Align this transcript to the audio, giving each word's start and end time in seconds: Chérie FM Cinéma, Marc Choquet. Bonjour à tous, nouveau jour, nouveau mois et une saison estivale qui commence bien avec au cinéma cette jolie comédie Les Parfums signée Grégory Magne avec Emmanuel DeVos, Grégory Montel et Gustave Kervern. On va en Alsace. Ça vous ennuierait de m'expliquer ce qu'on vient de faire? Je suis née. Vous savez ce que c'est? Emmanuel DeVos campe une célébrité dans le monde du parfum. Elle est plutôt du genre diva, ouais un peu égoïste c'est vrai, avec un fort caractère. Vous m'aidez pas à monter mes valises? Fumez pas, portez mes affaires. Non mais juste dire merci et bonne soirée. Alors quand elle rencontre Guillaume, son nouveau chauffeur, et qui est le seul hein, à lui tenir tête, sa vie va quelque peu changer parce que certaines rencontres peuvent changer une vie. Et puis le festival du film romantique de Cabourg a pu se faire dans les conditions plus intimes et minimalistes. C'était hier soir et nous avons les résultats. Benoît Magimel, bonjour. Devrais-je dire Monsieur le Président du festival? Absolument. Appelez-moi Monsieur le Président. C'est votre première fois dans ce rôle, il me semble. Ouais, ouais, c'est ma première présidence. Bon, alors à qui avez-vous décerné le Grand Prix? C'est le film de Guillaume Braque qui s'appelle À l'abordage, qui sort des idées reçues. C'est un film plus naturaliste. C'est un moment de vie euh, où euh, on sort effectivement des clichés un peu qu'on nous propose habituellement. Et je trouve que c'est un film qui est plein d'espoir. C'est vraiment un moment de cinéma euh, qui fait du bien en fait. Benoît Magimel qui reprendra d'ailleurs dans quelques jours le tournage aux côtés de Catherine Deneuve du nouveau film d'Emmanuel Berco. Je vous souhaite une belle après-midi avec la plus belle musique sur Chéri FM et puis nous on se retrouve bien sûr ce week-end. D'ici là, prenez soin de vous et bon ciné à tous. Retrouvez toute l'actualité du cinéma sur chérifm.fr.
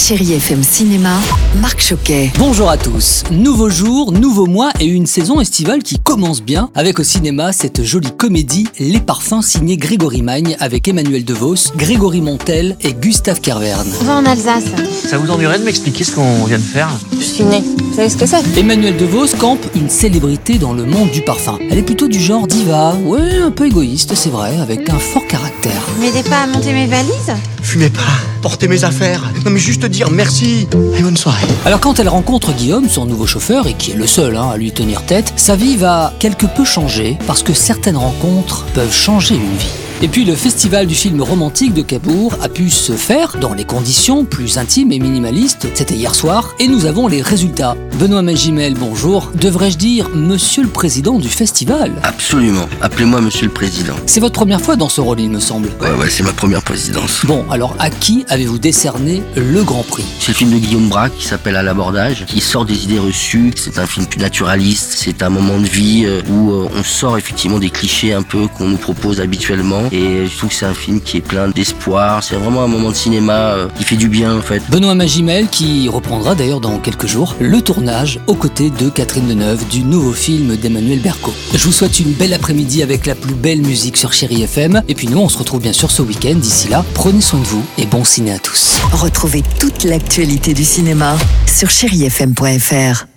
Chérie 0.00 0.32
FM 0.32 0.62
Cinéma, 0.62 1.12
Marc 1.60 1.82
Choquet. 1.82 2.32
Bonjour 2.38 2.70
à 2.70 2.78
tous, 2.78 3.22
nouveau 3.30 3.68
jour, 3.68 4.12
nouveau 4.12 4.46
mois 4.46 4.70
et 4.80 4.86
une 4.86 5.06
saison 5.06 5.40
estivale 5.40 5.82
qui 5.82 5.98
commence 5.98 6.42
bien 6.42 6.70
avec 6.74 6.98
au 6.98 7.04
cinéma 7.04 7.52
cette 7.52 7.84
jolie 7.84 8.10
comédie 8.16 8.66
Les 8.78 8.98
Parfums 8.98 9.42
signée 9.42 9.76
Grégory 9.76 10.22
Magne 10.22 10.56
avec 10.58 10.88
Emmanuel 10.88 11.22
DeVos, 11.24 11.74
Grégory 11.76 12.22
Montel 12.22 12.76
et 12.80 12.94
Gustave 12.94 13.40
Kervern. 13.42 13.86
On 14.00 14.04
va 14.04 14.14
en 14.16 14.24
Alsace. 14.24 14.64
Ça 15.06 15.18
vous 15.18 15.30
ennuierait 15.30 15.58
de 15.58 15.64
m'expliquer 15.64 16.02
ce 16.02 16.12
qu'on 16.12 16.44
vient 16.46 16.58
de 16.58 16.62
faire? 16.62 16.88
Je 17.12 17.24
suis 17.24 17.44
née. 17.44 17.62
Vous 17.62 17.94
savez 17.94 18.08
ce 18.08 18.16
que 18.16 18.26
c'est? 18.26 18.58
Emmanuel 18.58 18.96
DeVos 18.96 19.36
campe 19.38 19.64
une 19.76 19.90
célébrité 19.90 20.58
dans 20.58 20.72
le 20.72 20.86
monde 20.86 21.10
du 21.10 21.20
parfum. 21.20 21.58
Elle 21.70 21.76
est 21.78 21.82
plutôt 21.82 22.08
du 22.08 22.18
genre 22.18 22.46
diva, 22.46 22.94
ouais 23.04 23.36
un 23.42 23.50
peu 23.50 23.66
égoïste 23.66 24.14
c'est 24.14 24.30
vrai, 24.30 24.56
avec 24.60 24.88
un 24.88 24.98
fort 24.98 25.26
caractère. 25.28 25.82
Vous 25.94 26.00
m'aidez 26.02 26.22
pas 26.22 26.44
à 26.44 26.46
monter 26.46 26.72
mes 26.72 26.86
valises? 26.86 27.34
Fumez 27.62 27.90
pas, 27.90 28.00
portez 28.40 28.68
mes 28.68 28.84
affaires. 28.84 29.32
Non 29.44 29.50
mais 29.50 29.60
juste 29.60 29.84
dire 29.86 30.10
merci 30.10 30.66
et 30.96 31.02
bonne 31.02 31.16
soirée. 31.16 31.46
Alors 31.64 31.80
quand 31.80 31.98
elle 31.98 32.08
rencontre 32.08 32.52
Guillaume, 32.52 32.88
son 32.88 33.06
nouveau 33.06 33.26
chauffeur, 33.26 33.66
et 33.66 33.74
qui 33.74 33.92
est 33.92 33.96
le 33.96 34.06
seul 34.06 34.36
hein, 34.36 34.50
à 34.52 34.56
lui 34.56 34.72
tenir 34.72 35.02
tête, 35.02 35.32
sa 35.36 35.56
vie 35.56 35.76
va 35.76 36.12
quelque 36.18 36.46
peu 36.46 36.64
changer 36.64 37.18
parce 37.26 37.42
que 37.42 37.52
certaines 37.52 37.96
rencontres 37.96 38.64
peuvent 38.74 38.92
changer 38.92 39.34
une 39.34 39.56
vie. 39.56 39.79
Et 40.02 40.08
puis 40.08 40.24
le 40.24 40.34
festival 40.34 40.86
du 40.86 40.94
film 40.94 41.20
romantique 41.20 41.74
de 41.74 41.82
Cabourg 41.82 42.34
a 42.40 42.48
pu 42.48 42.70
se 42.70 42.92
faire 42.92 43.36
dans 43.38 43.52
les 43.52 43.66
conditions 43.66 44.24
plus 44.24 44.56
intimes 44.56 44.92
et 44.92 44.98
minimalistes. 44.98 45.68
C'était 45.74 45.94
hier 45.94 46.14
soir 46.14 46.54
et 46.58 46.68
nous 46.68 46.86
avons 46.86 47.06
les 47.06 47.20
résultats. 47.20 47.76
Benoît 47.98 48.22
Magimel, 48.22 48.72
bonjour. 48.72 49.30
Devrais-je 49.34 49.76
dire 49.76 50.08
Monsieur 50.14 50.62
le 50.62 50.70
Président 50.70 51.18
du 51.18 51.28
festival? 51.28 51.92
Absolument. 52.02 52.66
Appelez-moi 52.80 53.20
Monsieur 53.20 53.44
le 53.44 53.52
Président. 53.52 53.94
C'est 54.06 54.20
votre 54.20 54.32
première 54.32 54.62
fois 54.62 54.74
dans 54.74 54.88
ce 54.88 55.02
rôle, 55.02 55.20
il 55.20 55.28
me 55.28 55.38
semble. 55.38 55.68
Ouais, 55.82 55.92
ouais, 55.92 56.08
c'est 56.08 56.22
ma 56.22 56.32
première 56.32 56.62
présidence. 56.62 57.26
Bon, 57.26 57.44
alors 57.50 57.76
à 57.78 57.90
qui 57.90 58.24
avez-vous 58.30 58.58
décerné 58.58 59.22
le 59.36 59.62
Grand 59.64 59.82
Prix? 59.82 60.06
C'est 60.18 60.28
le 60.28 60.36
film 60.36 60.50
de 60.50 60.56
Guillaume 60.56 60.88
Braque 60.88 61.14
qui 61.18 61.26
s'appelle 61.26 61.56
À 61.56 61.62
l'abordage, 61.62 62.24
qui 62.24 62.40
sort 62.40 62.64
des 62.64 62.84
idées 62.84 62.98
reçues. 62.98 63.52
C'est 63.54 63.78
un 63.78 63.86
film 63.86 64.06
plus 64.06 64.20
naturaliste. 64.20 64.94
C'est 64.96 65.22
un 65.22 65.28
moment 65.28 65.58
de 65.58 65.66
vie 65.66 66.04
euh, 66.06 66.22
où 66.30 66.52
euh, 66.52 66.68
on 66.74 66.82
sort 66.84 67.18
effectivement 67.18 67.58
des 67.58 67.68
clichés 67.68 68.14
un 68.14 68.22
peu 68.22 68.46
qu'on 68.56 68.66
nous 68.66 68.78
propose 68.78 69.20
habituellement. 69.20 69.89
Et 69.92 70.26
je 70.26 70.36
trouve 70.36 70.50
que 70.50 70.56
c'est 70.56 70.66
un 70.66 70.74
film 70.74 71.00
qui 71.00 71.18
est 71.18 71.20
plein 71.20 71.48
d'espoir. 71.48 72.22
C'est 72.22 72.36
vraiment 72.36 72.62
un 72.62 72.68
moment 72.68 72.90
de 72.90 72.94
cinéma 72.94 73.32
euh, 73.32 73.68
qui 73.76 73.84
fait 73.84 73.96
du 73.96 74.08
bien 74.08 74.36
en 74.36 74.42
fait. 74.42 74.62
Benoît 74.70 74.94
Magimel 74.94 75.48
qui 75.48 75.88
reprendra 75.88 76.34
d'ailleurs 76.34 76.60
dans 76.60 76.78
quelques 76.78 77.06
jours 77.06 77.34
le 77.40 77.60
tournage 77.60 78.20
aux 78.26 78.34
côtés 78.34 78.70
de 78.70 78.88
Catherine 78.88 79.28
Deneuve 79.28 79.66
du 79.68 79.82
nouveau 79.82 80.12
film 80.12 80.56
d'Emmanuel 80.56 81.00
Berco. 81.00 81.32
Je 81.52 81.64
vous 81.64 81.72
souhaite 81.72 81.98
une 82.00 82.12
belle 82.12 82.34
après-midi 82.34 82.82
avec 82.82 83.06
la 83.06 83.14
plus 83.14 83.34
belle 83.34 83.62
musique 83.62 83.96
sur 83.96 84.12
Chéri 84.12 84.42
FM 84.42 84.82
et 84.88 84.94
puis 84.94 85.08
nous 85.08 85.18
on 85.18 85.28
se 85.28 85.38
retrouve 85.38 85.60
bien 85.60 85.72
sûr 85.72 85.90
ce 85.90 86.02
week-end. 86.02 86.36
D'ici 86.36 86.68
là, 86.68 86.84
prenez 86.94 87.20
soin 87.20 87.40
de 87.40 87.44
vous 87.46 87.64
et 87.78 87.86
bon 87.86 88.04
ciné 88.04 88.32
à 88.32 88.38
tous. 88.38 88.78
Retrouvez 88.92 89.42
toute 89.58 89.84
l'actualité 89.84 90.54
du 90.54 90.64
cinéma 90.64 91.16
sur 91.46 91.70
chérifm.fr. 91.70 93.09